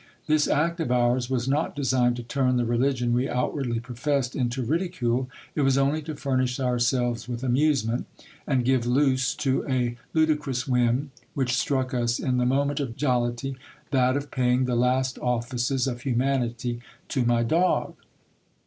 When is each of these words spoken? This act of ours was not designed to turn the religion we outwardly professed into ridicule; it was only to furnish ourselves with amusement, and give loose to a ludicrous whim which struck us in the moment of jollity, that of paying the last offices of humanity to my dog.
This 0.25 0.47
act 0.47 0.79
of 0.79 0.91
ours 0.91 1.29
was 1.29 1.47
not 1.47 1.75
designed 1.75 2.15
to 2.15 2.23
turn 2.23 2.57
the 2.57 2.65
religion 2.65 3.13
we 3.13 3.29
outwardly 3.29 3.79
professed 3.79 4.35
into 4.35 4.63
ridicule; 4.63 5.29
it 5.53 5.61
was 5.61 5.77
only 5.77 6.01
to 6.01 6.15
furnish 6.15 6.59
ourselves 6.59 7.29
with 7.29 7.43
amusement, 7.43 8.07
and 8.47 8.65
give 8.65 8.87
loose 8.87 9.35
to 9.35 9.63
a 9.69 9.97
ludicrous 10.15 10.67
whim 10.67 11.11
which 11.35 11.53
struck 11.55 11.93
us 11.93 12.17
in 12.17 12.37
the 12.37 12.47
moment 12.47 12.79
of 12.79 12.95
jollity, 12.95 13.55
that 13.91 14.17
of 14.17 14.31
paying 14.31 14.65
the 14.65 14.75
last 14.75 15.19
offices 15.19 15.85
of 15.85 16.01
humanity 16.01 16.79
to 17.09 17.23
my 17.23 17.43
dog. 17.43 17.93